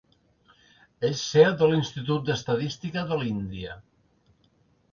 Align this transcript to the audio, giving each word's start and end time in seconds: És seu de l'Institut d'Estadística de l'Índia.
És 1.09 1.19
seu 1.33 1.49
de 1.59 1.67
l'Institut 1.73 2.25
d'Estadística 2.31 3.07
de 3.13 3.21
l'Índia. 3.23 3.79